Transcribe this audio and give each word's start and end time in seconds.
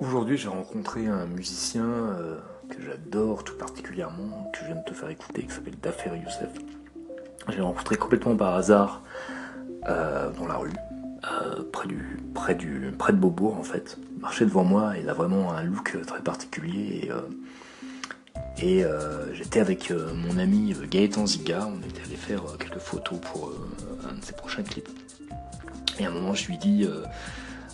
Aujourd'hui, 0.00 0.36
j'ai 0.36 0.48
rencontré 0.48 1.08
un 1.08 1.26
musicien 1.26 1.84
euh, 1.84 2.38
que 2.68 2.80
j'adore 2.80 3.42
tout 3.42 3.56
particulièrement, 3.56 4.48
que 4.52 4.60
je 4.60 4.66
viens 4.66 4.76
de 4.76 4.84
te 4.84 4.94
faire 4.94 5.08
écouter, 5.08 5.42
qui 5.42 5.52
s'appelle 5.52 5.74
Dafer 5.82 6.10
Youssef. 6.10 6.50
J'ai 7.48 7.60
rencontré 7.60 7.96
complètement 7.96 8.36
par 8.36 8.54
hasard 8.54 9.02
euh, 9.88 10.30
dans 10.38 10.46
la 10.46 10.54
rue, 10.54 10.70
euh, 11.24 11.64
près, 11.72 11.88
du, 11.88 12.16
près, 12.32 12.54
du, 12.54 12.92
près 12.96 13.12
de 13.12 13.18
Beaubourg 13.18 13.58
en 13.58 13.64
fait. 13.64 13.98
Il 14.14 14.20
marchait 14.20 14.44
devant 14.44 14.62
moi, 14.62 14.92
il 15.02 15.08
a 15.08 15.14
vraiment 15.14 15.52
un 15.52 15.64
look 15.64 15.98
très 16.06 16.20
particulier. 16.20 17.10
Et, 18.60 18.78
et 18.78 18.84
j'étais 19.32 19.58
avec 19.58 19.92
mon 20.14 20.38
ami 20.38 20.76
Gaëtan 20.88 21.26
Ziga, 21.26 21.66
on 21.66 21.78
était 21.88 22.02
allé 22.02 22.16
faire 22.16 22.42
quelques 22.58 22.78
photos 22.78 23.18
pour 23.20 23.52
un 24.08 24.14
de 24.16 24.24
ses 24.24 24.34
prochains 24.34 24.62
clips. 24.62 24.88
Et 25.98 26.06
à 26.06 26.08
un 26.08 26.12
moment, 26.12 26.34
je 26.34 26.46
lui 26.46 26.58
dis 26.58 26.86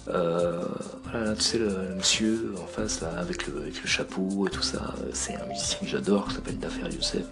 voilà, 0.07 1.35
tu 1.37 1.43
sais, 1.43 1.59
le, 1.59 1.95
monsieur 1.97 2.55
en 2.63 2.67
face, 2.67 3.01
là, 3.01 3.11
avec 3.19 3.47
le, 3.47 3.71
chapeau 3.85 4.47
et 4.47 4.51
tout 4.51 4.63
ça, 4.63 4.95
c'est 5.13 5.35
un 5.35 5.47
musicien 5.47 5.79
que 5.81 5.87
j'adore, 5.87 6.29
qui 6.29 6.35
s'appelle 6.35 6.59
Dafer 6.59 6.91
Youssef. 6.93 7.25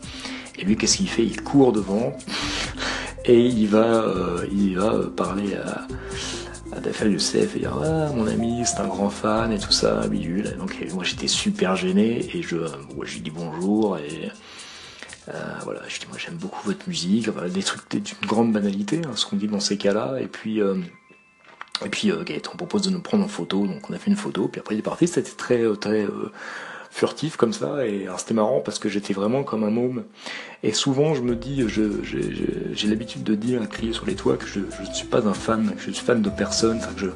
Et 0.59 0.65
lui, 0.65 0.77
qu'est-ce 0.77 0.99
qu'il 0.99 1.09
fait? 1.09 1.25
Il 1.25 1.43
court 1.43 1.73
devant 1.73 2.17
et 3.25 3.41
il 3.41 3.69
va, 3.69 4.03
euh, 4.03 4.47
il 4.53 4.79
va 4.79 4.99
parler 5.17 5.55
à, 5.55 5.87
à 6.77 6.81
Dafer 6.81 7.11
Youssef 7.11 7.57
et 7.57 7.61
dire 7.61 7.77
Ah, 7.83 8.11
mon 8.15 8.27
ami, 8.27 8.63
c'est 8.65 8.81
un 8.81 8.89
grand 8.89 9.11
fan 9.11 9.53
et 9.53 9.59
tout 9.59 9.73
ça, 9.73 10.07
bidule. 10.09 10.57
Donc, 10.59 10.77
moi, 10.95 11.05
j'étais 11.05 11.29
super 11.29 11.77
gêné 11.77 12.37
et 12.37 12.43
je, 12.43 12.57
je 13.03 13.15
lui 13.15 13.21
dis 13.21 13.31
bonjour 13.31 13.99
et. 13.99 14.31
Euh, 15.29 15.55
voilà, 15.63 15.81
je 15.87 16.01
dis 16.01 16.07
moi 16.09 16.19
j'aime 16.19 16.35
beaucoup 16.35 16.61
votre 16.67 16.89
musique, 16.89 17.29
des 17.31 17.63
trucs 17.63 17.89
d'une 17.89 18.03
grande 18.27 18.53
banalité, 18.53 19.03
hein, 19.05 19.13
ce 19.15 19.25
qu'on 19.25 19.37
dit 19.37 19.47
dans 19.47 19.61
ces 19.61 19.77
cas-là, 19.77 20.17
et 20.21 20.27
puis 20.27 20.61
et 21.85 21.89
puis 21.89 22.11
euh, 22.11 22.23
Gaëtan 22.25 22.53
propose 22.57 22.83
de 22.83 22.91
nous 22.91 23.01
prendre 23.01 23.25
en 23.25 23.29
photo, 23.29 23.67
donc 23.67 23.89
on 23.91 23.93
a 23.93 23.99
fait 23.99 24.11
une 24.11 24.17
photo, 24.17 24.49
puis 24.49 24.61
après 24.61 24.75
il 24.75 24.79
est 24.79 24.83
parti, 24.83 25.07
c'était 25.07 25.31
très 25.31 25.63
euh, 25.63 25.75
très 25.75 26.03
euh, 26.03 26.31
furtif 26.91 27.37
comme 27.37 27.53
ça, 27.53 27.87
et 27.87 28.07
c'était 28.19 28.35
marrant 28.35 28.61
parce 28.61 28.79
que 28.79 28.89
j'étais 28.89 29.15
vraiment 29.15 29.45
comme 29.45 29.65
un 29.65 29.71
môme. 29.71 30.05
Et 30.63 30.73
souvent 30.73 31.15
je 31.15 31.23
me 31.23 31.35
dis, 31.35 31.65
j'ai 31.67 32.89
l'habitude 32.89 33.23
de 33.23 33.35
dire, 33.35 33.63
à 33.63 33.67
crier 33.67 33.95
sur 33.95 34.05
les 34.05 34.15
toits, 34.15 34.37
que 34.37 34.47
je 34.47 34.61
ne 34.61 34.95
suis 34.95 35.07
pas 35.07 35.27
un 35.27 35.33
fan, 35.33 35.73
que 35.75 35.81
je 35.81 35.91
suis 35.91 36.05
fan 36.05 36.21
de 36.21 36.29
personne, 36.29 36.81
que, 36.97 37.13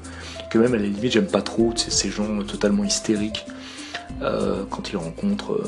que 0.50 0.58
même 0.58 0.73
à 0.73 0.78
la 0.78 0.84
limite 0.84 1.12
j'aime 1.12 1.27
pas 1.27 1.42
trop 1.42 1.75
ces 1.77 2.08
gens 2.08 2.42
totalement 2.42 2.84
hystériques. 2.84 3.45
quand 4.20 4.91
ils 4.91 4.97
rencontrent 4.97 5.61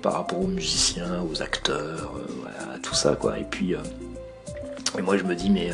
par, 0.00 0.14
rapport 0.14 0.40
aux 0.40 0.48
musiciens, 0.48 1.22
aux 1.30 1.42
acteurs, 1.42 2.14
voilà, 2.40 2.78
tout 2.78 2.94
ça 2.94 3.14
quoi. 3.14 3.38
Et 3.38 3.44
puis 3.44 3.74
moi 5.02 5.18
je 5.18 5.24
me 5.24 5.34
dis 5.34 5.50
mais 5.50 5.70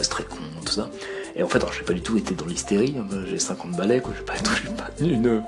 c'est 0.00 0.10
très 0.10 0.24
con 0.24 0.36
tout 0.64 0.72
ça. 0.72 0.88
Et 1.36 1.42
en 1.42 1.48
fait, 1.48 1.60
je 1.72 1.80
n'ai 1.80 1.84
pas 1.84 1.92
du 1.92 2.00
tout 2.00 2.16
été 2.16 2.34
dans 2.34 2.46
l'hystérie. 2.46 2.94
Hein. 2.98 3.06
J'ai 3.28 3.38
50 3.38 3.72
balais, 3.72 4.00
quoi. 4.00 4.14
Je 4.16 4.22
pas 4.22 4.34
être 4.34 4.52
une, 5.00 5.42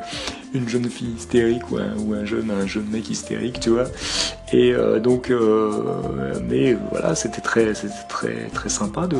une 0.52 0.68
jeune 0.68 0.88
fille 0.88 1.14
hystérique 1.16 1.70
ou 1.70 1.78
un, 1.78 2.24
jeune, 2.24 2.50
un 2.50 2.66
jeune 2.66 2.88
mec 2.90 3.08
hystérique, 3.08 3.60
tu 3.60 3.70
vois. 3.70 3.86
Et 4.52 4.72
euh, 4.72 5.00
donc, 5.00 5.30
euh, 5.30 6.34
mais 6.46 6.76
voilà, 6.90 7.14
c'était 7.14 7.40
très, 7.40 7.72
très, 8.08 8.48
très 8.52 8.68
sympa 8.68 9.06
de, 9.06 9.16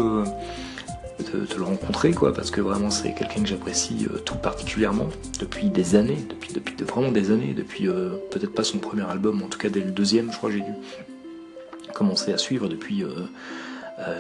de, 1.33 1.57
le 1.57 1.65
rencontrer, 1.65 2.11
quoi, 2.11 2.35
parce 2.35 2.51
que 2.51 2.61
vraiment, 2.61 2.91
c'est 2.91 3.15
quelqu'un 3.15 3.43
que 3.43 3.49
j'apprécie 3.49 4.07
euh, 4.13 4.19
tout 4.19 4.37
particulièrement 4.37 5.09
depuis 5.41 5.71
des 5.71 5.97
années, 5.97 6.19
depuis, 6.29 6.53
depuis 6.53 6.77
vraiment 6.85 7.13
des 7.13 7.31
années, 7.31 7.55
depuis 7.55 7.87
peut-être 8.31 8.53
pas 8.53 8.65
son 8.65 8.79
premier 8.79 9.09
album, 9.09 9.43
en 9.43 9.49
tout 9.49 9.59
cas 9.59 9.71
dès 9.71 9.81
le 9.81 9.91
deuxième, 9.91 10.31
je 10.33 10.37
crois, 10.37 10.51
j'ai 10.51 10.61
dû 10.61 10.73
commencer 11.99 12.33
à 12.33 12.39
suivre 12.39 12.69
depuis 12.69 13.03
euh, 13.03 13.09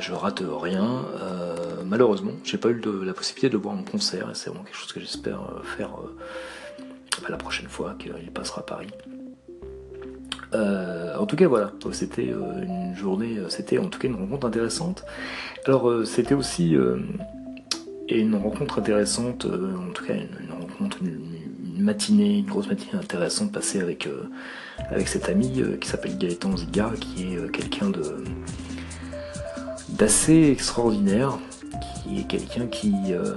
je 0.01 0.12
rate 0.12 0.43
rien. 0.45 1.05
Euh, 1.21 1.83
malheureusement, 1.84 2.33
j'ai 2.45 2.59
pas 2.59 2.71
eu 2.71 2.81
la 3.05 3.12
possibilité 3.12 3.48
de 3.48 3.57
voir 3.57 3.75
mon 3.75 3.85
concert 3.85 4.31
et 4.31 4.35
c'est 4.35 4.51
vraiment 4.51 4.65
quelque 4.65 4.77
chose 4.77 4.93
que 4.93 5.01
j'espère 5.01 5.41
euh, 5.41 5.62
faire 5.77 5.91
la 7.29 7.37
prochaine 7.37 7.69
fois 7.69 7.97
qu'il 7.98 8.31
passera 8.33 8.61
à 8.61 8.65
Paris. 8.65 8.89
en 10.53 11.27
tout 11.27 11.37
cas, 11.37 11.47
voilà, 11.47 11.73
c'était 11.93 12.27
une 12.27 12.95
journée, 12.97 13.39
c'était 13.48 13.79
en 13.79 13.89
tout 13.89 13.98
cas 13.98 14.08
une 14.08 14.17
rencontre 14.17 14.47
intéressante. 14.47 15.05
Alors, 15.67 16.07
c'était 16.07 16.35
aussi 16.35 16.77
une 18.08 18.35
rencontre 18.36 18.79
intéressante, 18.79 19.47
en 19.47 19.92
tout 19.92 20.05
cas 20.07 20.14
une, 20.14 20.52
rencontre, 20.52 20.98
une, 21.02 21.83
matinée, 21.83 22.39
une 22.39 22.47
grosse 22.47 22.69
matinée 22.69 22.95
intéressante 22.95 23.52
passée 23.52 23.81
avec, 23.81 24.08
avec 24.91 25.08
cet 25.08 25.29
ami 25.29 25.63
qui 25.81 25.89
s'appelle 25.89 26.17
Gaëtan 26.17 26.57
Ziga, 26.57 26.92
qui 26.98 27.35
est 27.35 27.51
quelqu'un 27.51 27.91
de 27.91 28.25
d'assez 29.98 30.51
extraordinaire, 30.53 31.39
qui 32.05 32.20
est 32.20 32.25
quelqu'un 32.25 32.69
qui, 32.69 32.95
euh, 33.11 33.35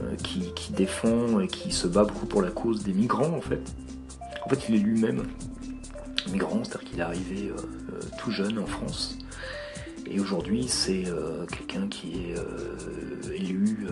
euh, 0.00 0.16
qui, 0.22 0.52
qui, 0.54 0.72
défend 0.72 1.38
et 1.40 1.46
qui 1.46 1.70
se 1.70 1.86
bat 1.86 2.04
beaucoup 2.04 2.26
pour 2.26 2.42
la 2.42 2.50
cause 2.50 2.82
des 2.82 2.92
migrants 2.92 3.36
en 3.36 3.40
fait. 3.40 3.62
En 4.44 4.48
fait, 4.48 4.68
il 4.68 4.74
est 4.74 4.78
lui-même 4.78 5.22
migrant, 6.30 6.62
c'est-à-dire 6.64 6.90
qu'il 6.90 6.98
est 6.98 7.02
arrivé 7.02 7.50
euh, 7.50 8.00
tout 8.18 8.32
jeune 8.32 8.58
en 8.58 8.66
France. 8.66 9.16
Et 10.06 10.20
aujourd'hui, 10.20 10.66
c'est 10.68 11.04
quelqu'un 11.48 11.88
qui 11.88 12.12
est 12.12 13.34
élu 13.34 13.86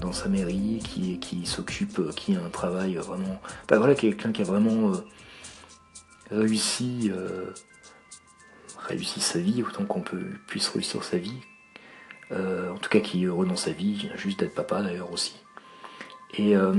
dans 0.00 0.12
sa 0.12 0.28
mairie, 0.28 0.80
qui, 0.84 1.44
s'occupe, 1.46 2.00
qui 2.14 2.36
a 2.36 2.38
un 2.40 2.48
travail 2.48 2.94
vraiment. 2.94 3.40
Voilà, 3.68 3.96
quelqu'un 3.96 4.30
qui 4.30 4.42
a 4.42 4.44
vraiment 4.44 4.92
réussi 6.30 7.10
réussit 8.86 9.22
sa 9.22 9.38
vie 9.38 9.62
autant 9.62 9.84
qu'on 9.84 10.00
peut 10.00 10.24
puisse 10.46 10.68
réussir 10.68 11.02
sa 11.04 11.18
vie. 11.18 11.40
Euh, 12.32 12.72
en 12.72 12.78
tout 12.78 12.88
cas, 12.88 13.00
qui 13.00 13.22
est 13.22 13.26
heureux 13.26 13.46
dans 13.46 13.56
sa 13.56 13.72
vie, 13.72 14.08
juste 14.16 14.40
d'être 14.40 14.54
papa 14.54 14.82
d'ailleurs 14.82 15.12
aussi. 15.12 15.34
Et, 16.36 16.56
euh, 16.56 16.74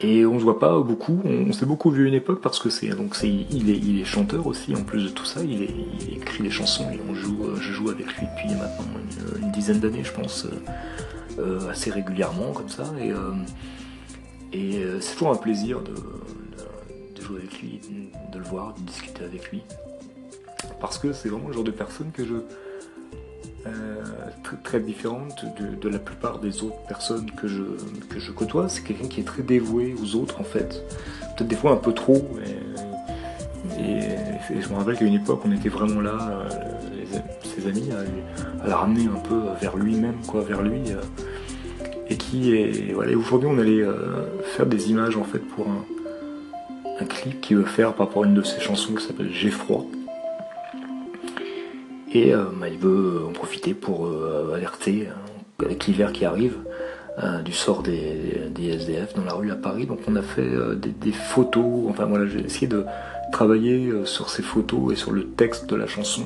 et 0.00 0.24
on 0.26 0.38
se 0.38 0.44
voit 0.44 0.58
pas 0.58 0.78
beaucoup, 0.80 1.20
on, 1.24 1.52
s'est 1.52 1.66
beaucoup 1.66 1.90
vu 1.90 2.04
à 2.04 2.08
une 2.08 2.14
époque 2.14 2.40
parce 2.40 2.58
que 2.58 2.70
c'est 2.70 2.88
donc 2.88 3.16
c'est 3.16 3.28
il 3.28 3.68
est, 3.68 3.76
il 3.76 4.00
est 4.00 4.04
chanteur 4.04 4.46
aussi 4.46 4.74
en 4.74 4.82
plus 4.82 5.04
de 5.04 5.08
tout 5.08 5.24
ça, 5.24 5.42
il 5.42 5.62
écrit 6.12 6.42
des 6.42 6.50
chansons 6.50 6.88
et 6.90 7.00
on 7.08 7.14
joue, 7.14 7.44
euh, 7.44 7.56
je 7.56 7.72
joue 7.72 7.90
avec 7.90 8.06
lui 8.16 8.26
depuis 8.26 8.54
maintenant 8.54 8.86
une, 9.42 9.50
dizaine 9.50 9.80
d'années 9.80 10.04
je 10.04 10.12
pense, 10.12 10.46
assez 11.70 11.90
régulièrement 11.90 12.52
comme 12.52 12.68
ça. 12.68 12.84
Et, 13.00 13.12
et 14.56 14.84
c'est 15.00 15.14
toujours 15.14 15.32
un 15.32 15.36
plaisir 15.36 15.80
de, 15.80 15.92
de, 15.94 17.22
jouer 17.22 17.40
avec 17.40 17.60
lui, 17.60 17.80
de 18.32 18.38
le 18.38 18.44
voir, 18.44 18.74
de 18.74 18.80
discuter 18.82 19.24
avec 19.24 19.50
lui 19.50 19.62
parce 20.80 20.98
que 20.98 21.12
c'est 21.12 21.28
vraiment 21.28 21.48
le 21.48 21.54
genre 21.54 21.64
de 21.64 21.70
personne 21.70 22.10
que 22.12 22.24
je 22.24 22.34
euh, 23.66 23.70
très, 24.64 24.80
différente 24.80 25.44
de, 25.58 25.88
la 25.88 25.98
plupart 25.98 26.38
des 26.38 26.62
autres 26.62 26.80
personnes 26.88 27.30
que 27.30 27.46
je, 27.46 27.62
que 28.08 28.18
je 28.18 28.32
côtoie. 28.32 28.70
C'est 28.70 28.82
quelqu'un 28.82 29.06
qui 29.06 29.20
est 29.20 29.24
très 29.24 29.42
dévoué 29.42 29.94
aux 30.02 30.16
autres 30.16 30.40
en 30.40 30.44
fait. 30.44 30.82
Peut-être 31.36 31.48
des 31.48 31.56
fois 31.56 31.72
un 31.72 31.76
peu 31.76 31.92
trop. 31.92 32.26
Et, 33.78 34.00
je 34.58 34.68
me 34.68 34.74
rappelle 34.74 34.96
qu'à 34.96 35.04
une 35.04 35.14
époque 35.14 35.42
on 35.44 35.52
était 35.52 35.68
vraiment 35.68 36.00
là, 36.00 36.42
euh, 36.50 37.18
ses 37.44 37.68
amis, 37.68 37.90
à, 38.62 38.66
la 38.66 38.76
ramener 38.76 39.06
un 39.06 39.20
peu 39.20 39.40
vers 39.60 39.76
lui-même, 39.76 40.16
quoi, 40.26 40.40
vers 40.40 40.62
lui. 40.62 40.80
Euh, 40.88 41.02
et 42.08 42.16
qui 42.16 42.54
est. 42.54 42.92
Voilà, 42.94 43.14
aujourd'hui 43.16 43.48
on 43.52 43.58
allait 43.58 43.84
faire 44.56 44.66
des 44.66 44.90
images 44.90 45.16
en 45.16 45.24
fait 45.24 45.38
pour 45.38 45.68
un, 45.68 45.84
un 46.98 47.04
clip 47.04 47.40
qu'il 47.40 47.58
veut 47.58 47.64
faire 47.64 47.92
par 47.92 48.06
rapport 48.06 48.24
à 48.24 48.26
une 48.26 48.34
de 48.34 48.42
ses 48.42 48.60
chansons 48.60 48.94
qui 48.94 49.04
s'appelle 49.04 49.30
J'ai 49.30 49.50
froid. 49.50 49.86
Et 52.12 52.34
euh, 52.34 52.44
bah, 52.58 52.68
il 52.68 52.78
veut 52.78 53.24
en 53.28 53.32
profiter 53.32 53.74
pour 53.74 54.06
euh, 54.06 54.54
alerter 54.54 55.08
euh, 55.08 55.64
avec 55.64 55.86
l'hiver 55.86 56.12
qui 56.12 56.24
arrive 56.24 56.56
du 57.44 57.52
sort 57.52 57.82
des, 57.82 58.50
SDF 58.58 59.12
dans 59.12 59.24
la 59.24 59.34
rue 59.34 59.50
à 59.50 59.54
Paris. 59.54 59.84
Donc 59.84 59.98
on 60.08 60.16
a 60.16 60.22
fait 60.22 60.48
des, 60.76 61.12
photos, 61.12 61.90
enfin 61.90 62.06
voilà, 62.06 62.26
j'ai 62.26 62.40
essayé 62.40 62.66
de 62.66 62.86
travailler 63.30 63.92
sur 64.06 64.30
ces 64.30 64.42
photos 64.42 64.94
et 64.94 64.96
sur 64.96 65.10
le 65.10 65.26
texte 65.26 65.68
de 65.68 65.76
la 65.76 65.86
chanson 65.86 66.22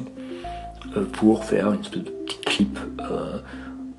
pour 1.15 1.45
faire 1.45 1.73
une 1.73 1.81
espèce 1.81 2.05
de 2.05 2.11
petit 2.11 2.39
clip 2.47 2.79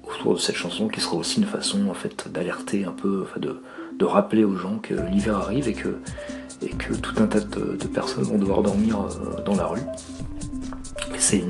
autour 0.09 0.35
de 0.35 0.40
cette 0.40 0.56
chanson 0.56 0.88
qui 0.88 1.01
sera 1.01 1.18
aussi 1.18 1.42
une 1.42 1.48
façon 1.48 1.89
en 1.89 1.94
fait 1.94 2.31
d'alerter 2.31 2.86
un 2.86 2.94
peu, 2.94 3.24
enfin 3.24 3.42
de, 3.42 3.60
de, 4.00 4.06
rappeler 4.06 4.45
aux 4.45 4.56
gens 4.56 4.77
que 4.77 4.94
l'hiver 4.94 5.36
arrive 5.36 5.68
et 5.68 5.74
que, 5.74 5.98
et 6.62 6.69
que 6.69 6.94
tout 6.94 7.21
un 7.21 7.27
tas 7.27 7.42
de 7.42 7.88
personnes 7.88 8.24
vont 8.24 8.38
devoir 8.38 8.62
dormir 8.62 9.00
dans 9.45 9.56
la 9.56 9.65
rue 9.65 9.81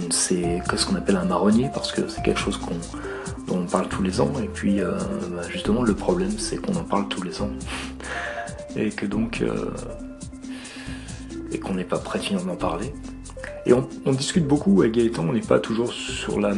c'est 0.10 0.62
ce 0.76 0.86
qu'on 0.86 0.96
appelle 0.96 1.18
un 1.18 1.26
marronnier 1.26 1.70
parce 1.74 1.92
que 1.92 2.08
c'est 2.08 2.24
quelque 2.24 2.40
chose 2.40 2.60
dont 3.48 3.58
on 3.58 3.66
parle 3.66 3.88
tous 3.90 4.04
les 4.04 4.22
ans. 4.22 4.32
Et 4.42 4.48
puis 4.48 4.82
euh, 4.82 4.98
bah, 5.36 5.48
justement 5.50 5.84
le 5.84 5.94
problème 5.94 6.38
c'est 6.38 6.58
qu'on 6.58 6.76
en 6.76 6.84
parle 6.84 7.08
tous 7.08 7.24
les 7.24 7.42
ans. 7.42 7.52
Et 8.76 8.90
que 8.90 9.06
donc 9.06 9.42
euh, 9.42 9.72
et 11.52 11.60
qu'on 11.60 11.76
n'est 11.76 11.86
pas 11.86 12.00
prêt 12.00 12.20
finalement 12.20 12.54
d'en 12.54 12.58
parler. 12.58 12.94
Et 13.66 13.74
on, 13.74 14.12
discute 14.12 14.46
beaucoup 14.46 14.82
avec 14.82 14.94
Gaëtan. 14.94 15.24
On 15.28 15.34
n'est 15.34 15.40
pas 15.40 15.60
toujours 15.60 15.94
sur 15.94 16.40
la 16.40 16.54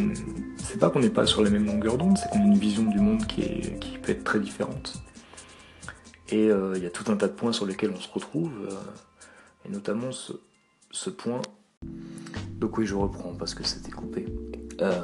c'est 0.57 0.79
pas 0.79 0.89
qu'on 0.89 0.99
n'est 0.99 1.09
pas 1.09 1.25
sur 1.25 1.43
la 1.43 1.49
même 1.49 1.65
longueur 1.65 1.97
d'onde 1.97 2.17
c'est 2.17 2.29
qu'on 2.29 2.39
a 2.39 2.45
une 2.45 2.57
vision 2.57 2.83
du 2.83 2.99
monde 2.99 3.25
qui, 3.27 3.43
peut 4.01 4.11
être 4.11 4.23
très 4.23 4.39
différente. 4.39 4.95
Et 6.29 6.49
euh, 6.49 6.73
il 6.75 6.83
y 6.83 6.87
a 6.87 6.89
tout 6.89 7.09
un 7.11 7.15
tas 7.15 7.27
de 7.27 7.33
points 7.33 7.53
sur 7.53 7.65
lesquels 7.65 7.91
on 7.95 7.99
se 7.99 8.11
retrouve 8.11 8.51
et 9.65 9.69
notamment 9.69 10.09
ce 10.11 11.09
point 11.09 11.41
donc 12.59 12.77
oui, 12.77 12.85
je 12.85 12.95
reprends 12.95 13.33
parce 13.37 13.53
que 13.53 13.63
c'était 13.63 13.91
coupé. 13.91 14.25
Euh, 14.81 15.03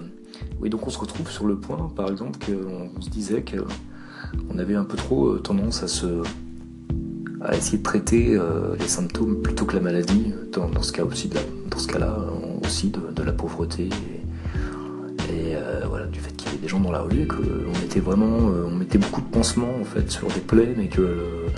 Oui, 0.60 0.70
donc 0.70 0.86
on 0.88 0.90
se 0.90 0.98
retrouve 1.00 1.30
sur 1.30 1.46
le 1.46 1.58
point, 1.58 1.92
par 1.96 2.10
exemple, 2.10 2.40
qu'on 2.40 3.02
se 3.02 3.10
disait 3.10 3.44
qu'on 3.44 4.58
avait 4.58 4.76
un 4.76 4.84
peu 4.84 4.98
trop 4.98 5.38
tendance 5.38 5.84
à 5.84 5.88
se 5.88 6.24
à 7.42 7.58
essayer 7.58 7.78
de 7.78 7.84
traiter 7.84 8.40
les 8.80 8.88
symptômes 8.88 9.42
plutôt 9.42 9.66
que 9.66 9.76
la 9.76 9.82
maladie, 9.82 10.32
dans, 10.54 10.82
ce 10.82 10.94
cas 10.94 11.04
aussi, 11.04 11.30
dans 11.30 11.78
ce 11.78 11.88
cas-là 11.90 12.18
aussi 12.64 12.90
de, 12.90 13.22
la 13.22 13.34
pauvreté 13.34 13.90
et, 15.30 15.58
voilà 15.90 16.06
du 16.06 16.20
fait 16.20 16.32
qu'il 16.38 16.54
y 16.54 16.56
ait 16.56 16.58
des 16.58 16.70
gens 16.70 16.80
dans 16.80 16.92
la 16.92 17.02
rue 17.02 17.28
qu'on 17.28 17.78
mettait 17.82 18.00
vraiment, 18.00 18.38
on 18.38 18.72
mettait 18.72 18.98
beaucoup 18.98 19.20
de 19.20 19.28
pansements 19.28 19.76
en 19.82 19.84
fait 19.84 20.10
sur 20.10 20.28
des 20.30 20.40
plaies, 20.40 20.74
mais 20.78 20.88
que 20.88 21.50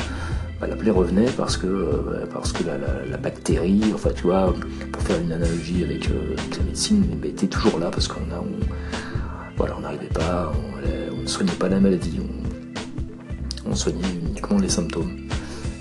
bah, 0.59 0.67
la 0.67 0.75
plaie 0.75 0.91
revenait 0.91 1.29
parce 1.35 1.57
que, 1.57 1.67
euh, 1.67 2.25
parce 2.33 2.53
que 2.53 2.63
la, 2.63 3.17
bactérie, 3.17 3.81
enfin 3.93 4.11
tu 4.15 4.23
vois, 4.23 4.53
pour 4.91 5.01
faire 5.01 5.19
une 5.19 5.31
analogie 5.31 5.83
avec, 5.83 6.09
euh, 6.09 6.35
la 6.57 6.63
médecine, 6.63 7.03
était 7.23 7.47
toujours 7.47 7.79
là 7.79 7.89
parce 7.91 8.07
qu'on 8.07 8.21
voilà, 9.57 9.75
on 9.77 9.81
n'arrivait 9.81 10.07
pas, 10.07 10.51
on, 10.53 11.21
ne 11.21 11.27
soignait 11.27 11.51
pas 11.53 11.69
la 11.69 11.79
maladie, 11.79 12.19
on, 13.65 13.75
soignait 13.75 14.07
uniquement 14.27 14.59
les 14.59 14.69
symptômes. 14.69 15.27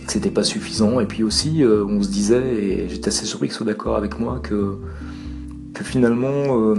C'était 0.09 0.31
pas 0.31 0.45
suffisant 0.45 1.01
et 1.01 1.07
puis 1.07 1.23
aussi 1.23 1.63
euh, 1.63 1.85
on 1.85 2.03
se 2.03 2.09
disait, 2.09 2.43
et 2.43 2.89
j'étais 2.89 3.09
assez 3.09 3.27
surpris 3.27 3.49
qu'ils 3.49 3.57
soient 3.57 3.67
d'accord 3.67 3.97
avec 3.97 4.19
moi, 4.19 4.41
que, 4.43 4.79
que 5.73 5.85
finalement 5.85 6.75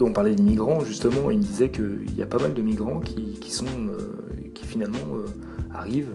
on 0.00 0.12
parlait 0.12 0.34
des 0.34 0.42
migrants 0.42 0.80
justement, 0.80 1.30
il 1.30 1.38
me 1.38 1.42
disait 1.42 1.70
qu'il 1.70 2.14
y 2.16 2.22
a 2.22 2.26
pas 2.26 2.38
mal 2.38 2.54
de 2.54 2.62
migrants 2.62 3.00
qui, 3.00 3.50
sont 3.50 3.66
finalement 4.66 4.98
euh, 5.14 5.24
arrivent 5.72 6.14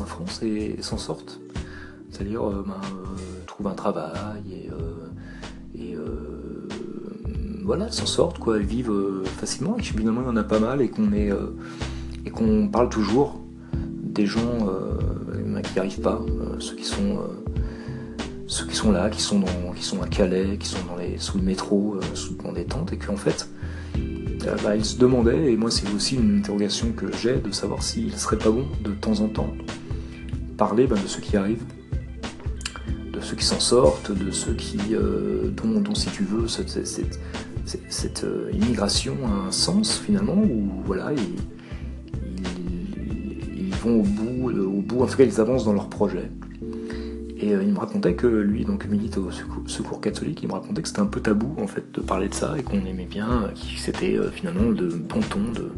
en 0.00 0.04
France 0.04 0.42
et 0.42 0.76
s'en 0.80 0.98
sortent. 0.98 1.40
C'est-à-dire 2.10 2.42
euh, 2.42 2.64
ben, 2.66 2.74
euh, 2.74 3.44
trouvent 3.46 3.68
un 3.68 3.74
travail 3.74 4.42
et, 4.52 4.70
voilà, 7.64 7.90
s'en 7.90 8.04
sortent, 8.04 8.38
quoi, 8.38 8.58
elles 8.58 8.66
vivent 8.66 8.92
facilement. 9.38 9.78
Et 9.78 9.82
finalement 9.82 10.20
il 10.20 10.26
y 10.26 10.30
en 10.30 10.36
a 10.36 10.44
pas 10.44 10.60
mal 10.60 10.82
et 10.82 10.88
qu'on 10.90 11.14
est 11.14 11.30
et 12.26 12.30
qu'on 12.30 12.68
parle 12.68 12.90
toujours 12.90 13.40
des 13.72 14.26
gens 14.26 14.66
ben, 15.32 15.62
qui 15.62 15.72
n'y 15.72 15.78
arrivent 15.78 16.00
pas, 16.00 16.20
ceux 16.58 16.76
qui 16.76 16.84
sont 16.84 17.20
ceux 18.54 18.66
qui 18.66 18.76
sont 18.76 18.92
là, 18.92 19.10
qui 19.10 19.20
sont 19.20 19.42
à 20.00 20.06
Calais, 20.06 20.56
qui 20.58 20.68
sont 20.68 20.84
dans 20.88 20.94
les, 20.94 21.18
sous 21.18 21.38
le 21.38 21.44
métro, 21.44 21.98
sous, 22.14 22.36
dans 22.36 22.52
des 22.52 22.64
tentes, 22.64 22.92
et 22.92 22.96
qu'en 22.96 23.16
fait, 23.16 23.48
euh, 23.96 24.54
bah, 24.62 24.76
il 24.76 24.84
se 24.84 24.96
demandait, 24.96 25.50
et 25.50 25.56
moi 25.56 25.72
c'est 25.72 25.92
aussi 25.92 26.14
une 26.14 26.38
interrogation 26.38 26.92
que 26.92 27.06
j'ai, 27.20 27.34
de 27.34 27.50
savoir 27.50 27.82
s'il 27.82 28.16
serait 28.16 28.38
pas 28.38 28.50
bon 28.50 28.64
de 28.84 28.92
temps 28.92 29.18
en 29.20 29.28
temps 29.28 29.52
parler 30.56 30.86
bah, 30.86 30.94
de 30.94 31.08
ceux 31.08 31.20
qui 31.20 31.36
arrivent, 31.36 31.64
de 33.12 33.20
ceux 33.20 33.34
qui 33.34 33.44
s'en 33.44 33.58
sortent, 33.58 34.12
de 34.12 34.30
ceux 34.30 34.54
qui, 34.54 34.78
euh, 34.92 35.50
dont, 35.50 35.94
si 35.96 36.10
tu 36.10 36.22
veux, 36.22 36.46
cette, 36.46 36.78
euh, 38.22 38.52
immigration 38.52 39.16
a 39.26 39.48
un 39.48 39.50
sens 39.50 39.98
finalement, 39.98 40.36
où 40.36 40.70
voilà, 40.84 41.10
ils, 41.12 41.34
vont 43.82 43.98
au 43.98 44.04
bout, 44.04 44.52
au 44.52 44.80
bout, 44.80 45.02
en 45.02 45.06
tout 45.06 45.16
cas 45.16 45.24
ils 45.24 45.40
avancent 45.40 45.64
dans 45.64 45.72
leur 45.72 45.88
projet. 45.88 46.30
Et 47.44 47.52
euh, 47.52 47.62
il 47.62 47.74
me 47.74 47.78
racontait 47.78 48.14
que 48.14 48.26
lui, 48.26 48.64
donc 48.64 48.86
milite 48.86 49.18
au 49.18 49.30
secours, 49.30 50.00
catholique, 50.00 50.42
il 50.42 50.48
me 50.48 50.54
racontait 50.54 50.80
que 50.80 50.88
c'était 50.88 51.00
un 51.00 51.06
peu 51.06 51.20
tabou 51.20 51.54
en 51.60 51.66
fait 51.66 51.84
de 51.92 52.00
parler 52.00 52.28
de 52.28 52.34
ça 52.34 52.54
et 52.58 52.62
qu'on 52.62 52.82
aimait 52.86 53.04
bien, 53.04 53.28
euh, 53.42 53.48
que 53.48 53.78
c'était 53.78 54.16
euh, 54.16 54.30
finalement 54.30 54.72
de 54.72 54.88
bon 54.88 55.20
ton 55.20 55.52
de, 55.52 55.70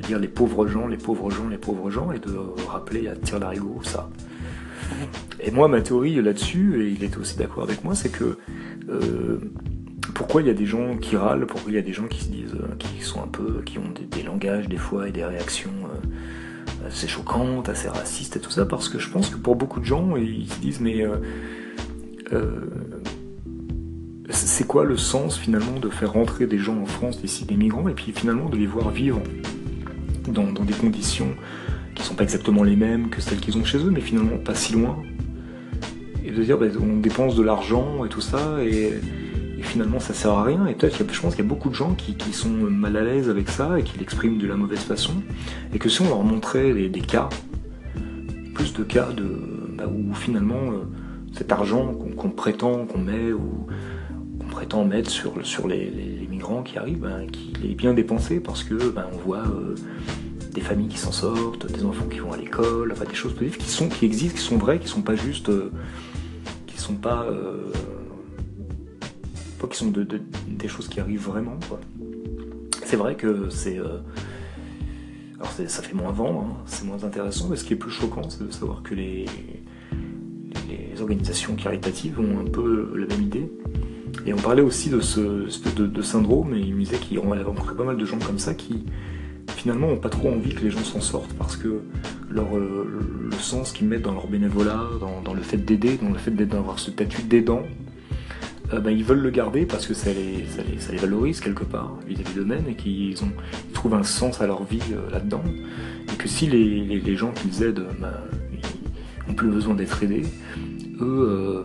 dire 0.00 0.18
les 0.18 0.28
pauvres 0.28 0.66
gens, 0.66 0.88
les 0.88 0.96
pauvres 0.96 1.30
gens, 1.30 1.48
les 1.48 1.58
pauvres 1.58 1.90
gens 1.90 2.10
et 2.12 2.18
de 2.18 2.36
rappeler 2.68 3.06
à 3.08 3.14
tir 3.14 3.38
larigot 3.38 3.80
ça. 3.82 4.08
Et 5.40 5.50
moi, 5.52 5.68
ma 5.68 5.80
théorie 5.82 6.20
là-dessus, 6.20 6.82
et 6.82 6.90
il 6.90 7.04
était 7.04 7.18
aussi 7.18 7.36
d'accord 7.36 7.64
avec 7.64 7.84
moi, 7.84 7.94
c'est 7.96 8.10
que 8.10 8.38
pourquoi 10.14 10.40
il 10.42 10.46
y 10.46 10.50
a 10.50 10.54
des 10.54 10.66
gens 10.66 10.96
qui 10.96 11.16
râlent, 11.16 11.46
pourquoi 11.46 11.72
il 11.72 11.74
y 11.74 11.78
a 11.78 11.82
des 11.82 11.92
gens 11.92 12.06
qui 12.06 12.22
se 12.22 12.28
disent, 12.28 12.56
qui 12.78 13.02
sont 13.02 13.20
un 13.20 13.26
peu, 13.26 13.60
qui 13.64 13.78
ont 13.78 13.92
des, 14.10 14.22
langages 14.22 14.68
des 14.68 14.76
fois 14.76 15.08
et 15.08 15.10
des 15.10 15.24
réactions 15.24 15.72
assez 16.86 17.08
choquante, 17.08 17.68
assez 17.68 17.88
raciste 17.88 18.36
et 18.36 18.40
tout 18.40 18.50
ça, 18.50 18.64
parce 18.64 18.88
que 18.88 18.98
je 18.98 19.08
pense 19.08 19.30
que 19.30 19.36
pour 19.36 19.56
beaucoup 19.56 19.80
de 19.80 19.84
gens, 19.84 20.16
ils 20.16 20.48
se 20.48 20.58
disent 20.60 20.80
mais 20.80 21.02
euh, 21.02 21.16
euh, 22.32 22.60
c'est 24.30 24.66
quoi 24.66 24.84
le 24.84 24.96
sens 24.96 25.38
finalement 25.38 25.78
de 25.80 25.88
faire 25.88 26.12
rentrer 26.12 26.46
des 26.46 26.58
gens 26.58 26.78
en 26.80 26.86
France 26.86 27.20
d'ici 27.20 27.44
des 27.44 27.56
migrants 27.56 27.88
et 27.88 27.94
puis 27.94 28.12
finalement 28.14 28.48
de 28.48 28.56
les 28.56 28.66
voir 28.66 28.90
vivre 28.90 29.20
dans, 30.28 30.44
des 30.44 30.74
conditions 30.74 31.34
qui 31.94 32.02
sont 32.02 32.14
pas 32.14 32.24
exactement 32.24 32.62
les 32.62 32.76
mêmes 32.76 33.08
que 33.08 33.20
celles 33.20 33.40
qu'ils 33.40 33.56
ont 33.56 33.64
chez 33.64 33.78
eux, 33.78 33.90
mais 33.90 34.00
finalement 34.00 34.36
pas 34.36 34.54
si 34.54 34.74
loin. 34.74 35.02
Et 36.24 36.30
de 36.30 36.42
dire 36.42 36.58
bah, 36.58 36.66
on 36.80 36.98
dépense 36.98 37.34
de 37.34 37.42
l'argent 37.42 38.04
et 38.04 38.08
tout 38.08 38.20
ça 38.20 38.62
et 38.62 39.00
finalement 39.68 40.00
ça 40.00 40.14
sert 40.14 40.32
à 40.32 40.42
rien. 40.42 40.66
Et 40.66 40.74
peut-être, 40.74 40.96
je 40.98 41.20
pense 41.20 41.34
qu'il 41.34 41.44
y 41.44 41.46
a 41.46 41.48
beaucoup 41.48 41.68
de 41.68 41.74
gens 41.74 41.94
qui, 41.94 42.16
sont 42.32 42.48
mal 42.48 42.96
à 42.96 43.02
l'aise 43.02 43.28
avec 43.28 43.48
ça 43.48 43.78
et 43.78 43.82
qui 43.82 43.98
l'expriment 43.98 44.38
de 44.38 44.46
la 44.46 44.56
mauvaise 44.56 44.80
façon. 44.80 45.14
Et 45.74 45.78
que 45.78 45.88
si 45.88 46.02
on 46.02 46.08
leur 46.08 46.22
montrait 46.22 46.72
des 46.72 47.00
cas, 47.00 47.28
plus 48.54 48.72
de 48.72 48.82
cas 48.82 49.10
de, 49.12 49.24
bah, 49.76 49.84
où 49.86 50.14
finalement 50.14 50.72
euh, 50.72 50.84
cet 51.32 51.52
argent 51.52 51.94
qu'on 51.94 52.30
prétend 52.30 52.86
qu'on 52.86 52.98
met 52.98 53.32
ou 53.32 53.66
qu'on 54.40 54.48
prétend 54.48 54.84
mettre 54.84 55.10
sur, 55.10 55.34
sur 55.46 55.68
les, 55.68 56.26
migrants 56.28 56.62
qui 56.62 56.78
arrivent, 56.78 57.00
ben, 57.00 57.26
qu'il 57.30 57.70
est 57.70 57.74
bien 57.74 57.94
dépensé 57.94 58.38
parce 58.38 58.62
que 58.62 58.90
ben, 58.90 59.06
on 59.12 59.16
voit 59.18 59.44
euh, 59.46 59.74
des 60.52 60.60
familles 60.60 60.88
qui 60.88 60.98
s'en 60.98 61.12
sortent, 61.12 61.70
des 61.70 61.84
enfants 61.84 62.06
qui 62.10 62.18
vont 62.18 62.32
à 62.32 62.36
l'école, 62.36 62.92
enfin 62.92 63.04
des 63.04 63.14
choses 63.14 63.34
positives 63.34 63.58
qui 63.58 63.70
sont 63.70 63.88
qui 63.88 64.04
existent, 64.04 64.36
qui 64.36 64.44
sont 64.44 64.58
vraies, 64.58 64.78
qui 64.78 64.88
sont 64.88 65.02
pas 65.02 65.16
juste, 65.16 65.48
euh, 65.48 65.72
qui 66.66 66.78
sont 66.78 66.94
pas 66.94 67.26
qui 69.66 69.78
sont 69.78 69.92
des 69.92 70.68
choses 70.68 70.88
qui 70.88 71.00
arrivent 71.00 71.26
vraiment. 71.26 71.58
C'est 72.84 72.96
vrai 72.96 73.16
que 73.16 73.50
c'est. 73.50 73.78
Euh, 73.78 73.98
alors 75.38 75.52
ça 75.52 75.82
fait 75.82 75.94
moins 75.94 76.10
vent, 76.10 76.46
hein, 76.48 76.62
c'est 76.66 76.84
moins 76.84 77.04
intéressant, 77.04 77.48
mais 77.48 77.56
ce 77.56 77.64
qui 77.64 77.74
est 77.74 77.76
plus 77.76 77.90
choquant, 77.90 78.28
c'est 78.28 78.44
de 78.44 78.50
savoir 78.50 78.82
que 78.82 78.94
les, 78.94 79.26
organisations 81.00 81.54
caritatives 81.54 82.18
ont 82.18 82.40
un 82.40 82.50
peu 82.50 82.92
la 82.96 83.06
même 83.06 83.22
idée. 83.22 83.48
Et 84.26 84.32
on 84.32 84.38
parlait 84.38 84.62
aussi 84.62 84.90
de 84.90 85.00
ce 85.00 85.46
de, 85.76 86.02
syndrome, 86.02 86.54
et 86.54 86.60
il 86.60 86.74
me 86.74 86.80
disait 86.80 86.98
qu'on 86.98 87.30
avait 87.30 87.44
rencontré 87.44 87.76
pas 87.76 87.84
mal 87.84 87.96
de 87.96 88.04
gens 88.04 88.18
comme 88.18 88.38
ça 88.38 88.54
qui 88.54 88.84
finalement 89.46 89.88
n'ont 89.88 89.96
pas 89.96 90.08
trop 90.08 90.30
envie 90.30 90.54
que 90.54 90.62
les 90.62 90.70
gens 90.70 90.82
s'en 90.82 91.00
sortent 91.00 91.32
parce 91.34 91.56
que 91.56 91.82
euh, 92.36 92.84
le 93.30 93.36
sens 93.38 93.72
qu'ils 93.72 93.88
mettent 93.88 94.02
dans 94.02 94.12
leur 94.12 94.26
bénévolat, 94.26 94.82
dans, 95.24 95.34
le 95.34 95.42
fait 95.42 95.58
d'aider, 95.58 95.98
dans 96.02 96.10
le 96.10 96.18
fait 96.18 96.30
d'avoir 96.30 96.78
ce 96.78 96.90
statut 96.90 97.22
d'aidant, 97.22 97.62
euh, 98.72 98.80
ben, 98.80 98.90
ils 98.90 99.04
veulent 99.04 99.20
le 99.20 99.30
garder 99.30 99.64
parce 99.64 99.86
que 99.86 99.94
ça 99.94 100.10
les, 100.12 100.44
ça 100.78 100.92
les, 100.92 100.98
valorise 100.98 101.40
quelque 101.40 101.64
part 101.64 101.96
vis-à-vis 102.06 102.34
d'eux-mêmes 102.34 102.68
et 102.68 102.74
qu'ils 102.74 103.12
ils 103.12 103.72
trouvent 103.72 103.94
un 103.94 104.02
sens 104.02 104.42
à 104.42 104.46
leur 104.46 104.64
vie 104.64 104.82
euh, 104.92 105.10
là-dedans. 105.10 105.42
Et 106.12 106.16
que 106.16 106.28
si 106.28 106.46
les, 106.46 106.84
les, 107.00 107.16
gens 107.16 107.32
qu'ils 107.32 107.62
aident 107.62 107.86
ben, 107.98 108.12
ils 108.52 109.30
ont 109.30 109.34
plus 109.34 109.48
besoin 109.48 109.74
d'être 109.74 110.02
aidés, 110.02 110.26
eux, 111.00 111.64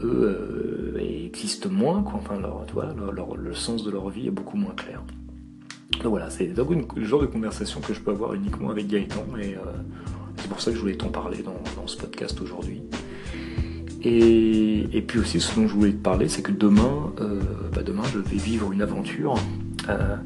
euh, 0.00 0.04
eux 0.04 0.94
existent 1.00 1.70
moins, 1.70 2.02
quoi. 2.02 2.14
Enfin, 2.14 2.40
leur, 2.40 2.64
vois, 2.72 2.94
leur, 3.12 3.36
le 3.36 3.54
sens 3.54 3.84
de 3.84 3.90
leur 3.90 4.08
vie 4.08 4.28
est 4.28 4.32
beaucoup 4.32 4.56
moins 4.56 4.74
clair. 4.74 5.02
Donc 5.92 6.06
voilà, 6.06 6.30
c'est 6.30 6.46
le 6.46 7.04
genre 7.04 7.20
de 7.20 7.26
conversation 7.26 7.80
que 7.80 7.92
je 7.92 8.00
peux 8.00 8.12
avoir 8.12 8.34
uniquement 8.34 8.70
avec 8.70 8.86
Gaëtan 8.86 9.24
et 9.40 9.56
c'est 10.36 10.48
pour 10.48 10.60
ça 10.60 10.70
que 10.70 10.76
je 10.76 10.80
voulais 10.80 10.96
t'en 10.96 11.08
parler 11.08 11.38
dans, 11.42 11.60
dans 11.76 11.86
ce 11.88 11.96
podcast 11.96 12.40
aujourd'hui. 12.40 12.82
Et, 14.04 15.04
puis 15.06 15.18
aussi, 15.18 15.40
ce 15.40 15.54
dont 15.54 15.66
je 15.66 15.74
voulais 15.74 15.92
te 15.92 16.02
parler, 16.02 16.28
c'est 16.28 16.42
que 16.42 16.52
demain, 16.52 17.12
euh, 17.20 17.40
bah 17.74 17.82
demain, 17.84 18.04
je 18.12 18.18
vais 18.18 18.36
vivre 18.36 18.72
une 18.72 18.82
aventure. 18.82 19.34
Euh, 19.88 20.16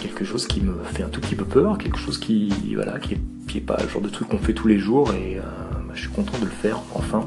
quelque 0.00 0.24
chose 0.24 0.46
qui 0.46 0.60
me 0.60 0.74
fait 0.84 1.04
un 1.04 1.08
tout 1.08 1.20
petit 1.20 1.36
peu 1.36 1.44
peur, 1.44 1.78
quelque 1.78 1.98
chose 1.98 2.18
qui, 2.18 2.74
voilà, 2.74 2.98
qui 2.98 3.16
pas 3.60 3.76
le 3.82 3.88
genre 3.88 4.00
de 4.00 4.08
truc 4.08 4.28
qu'on 4.28 4.38
fait 4.38 4.54
tous 4.54 4.66
les 4.66 4.78
jours 4.78 5.12
et 5.12 5.36
euh, 5.36 5.42
bah, 5.42 5.92
je 5.94 6.00
suis 6.00 6.08
content 6.08 6.38
de 6.38 6.46
le 6.46 6.50
faire 6.50 6.80
enfin. 6.94 7.26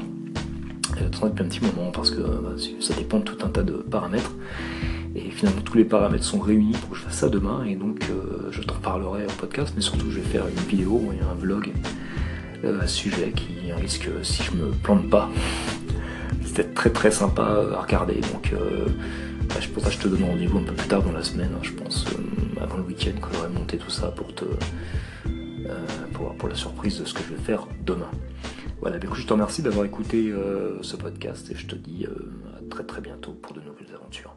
J'attendais 0.98 1.30
depuis 1.30 1.44
un 1.44 1.48
petit 1.48 1.60
moment 1.60 1.92
parce 1.92 2.10
que 2.10 2.20
bah, 2.20 2.54
ça 2.80 2.94
dépend 2.94 3.20
de 3.20 3.24
tout 3.24 3.46
un 3.46 3.48
tas 3.48 3.62
de 3.62 3.74
paramètres. 3.74 4.32
Et 5.14 5.30
finalement, 5.30 5.62
tous 5.62 5.78
les 5.78 5.84
paramètres 5.84 6.24
sont 6.24 6.40
réunis 6.40 6.72
pour 6.72 6.90
que 6.90 6.96
je 6.96 7.02
fasse 7.02 7.18
ça 7.18 7.28
demain. 7.28 7.64
Et 7.64 7.76
donc, 7.76 8.04
je 8.50 8.60
t'en 8.60 8.74
parlerai 8.74 9.24
en 9.24 9.32
podcast, 9.38 9.72
mais 9.74 9.82
surtout, 9.82 10.10
je 10.10 10.16
vais 10.16 10.26
faire 10.26 10.46
une 10.46 10.68
vidéo 10.68 11.00
et 11.14 11.22
un 11.24 11.34
vlog 11.34 11.72
euh, 12.64 12.80
un 12.80 12.86
sujet 12.86 13.32
qui 13.32 13.72
risque, 13.72 14.08
si 14.22 14.42
je 14.42 14.52
me 14.52 14.70
plante 14.70 15.08
pas, 15.10 15.30
d'être 16.54 16.74
très 16.74 16.90
très 16.90 17.10
sympa 17.10 17.42
à 17.42 17.82
regarder. 17.82 18.20
Donc 18.32 18.52
euh, 18.52 18.86
bah, 19.48 19.56
ça 19.82 19.90
je 19.90 19.98
te 19.98 20.08
donne 20.08 20.24
rendez-vous 20.24 20.58
un 20.58 20.62
peu 20.62 20.72
plus 20.72 20.88
tard 20.88 21.02
dans 21.02 21.12
la 21.12 21.22
semaine, 21.22 21.50
hein, 21.54 21.62
je 21.62 21.72
pense, 21.72 22.06
euh, 22.06 22.62
avant 22.62 22.78
le 22.78 22.84
week-end 22.84 23.20
que 23.20 23.34
j'aurai 23.34 23.48
monté 23.50 23.76
tout 23.78 23.90
ça 23.90 24.08
pour 24.08 24.34
te 24.34 24.44
pour, 26.12 26.32
pour, 26.36 26.48
la 26.48 26.54
surprise 26.54 27.00
de 27.00 27.04
ce 27.04 27.12
que 27.12 27.20
je 27.24 27.34
vais 27.34 27.42
faire 27.42 27.66
demain. 27.84 28.10
Voilà, 28.80 28.98
du 28.98 29.08
coup 29.08 29.16
je 29.16 29.26
te 29.26 29.32
remercie 29.32 29.62
d'avoir 29.62 29.84
écouté 29.84 30.32
ce 30.80 30.96
podcast 30.96 31.50
et 31.50 31.56
je 31.56 31.66
te 31.66 31.74
dis 31.74 32.06
à 32.06 32.62
très 32.70 32.84
très 32.84 33.00
bientôt 33.00 33.32
pour 33.32 33.52
de 33.52 33.60
nouvelles 33.60 33.92
aventures. 33.92 34.36